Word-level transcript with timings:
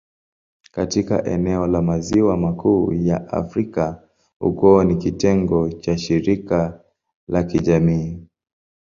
Katika 0.71 1.23
eneo 1.25 1.67
la 1.67 1.81
Maziwa 1.81 2.37
Makuu 2.37 2.93
ya 2.93 3.27
Afrika, 3.27 4.09
ukoo 4.39 4.83
ni 4.83 4.95
kitengo 4.95 5.71
cha 5.71 5.97
shirika 5.97 6.81
la 7.27 7.43
kijamii. 7.43 8.27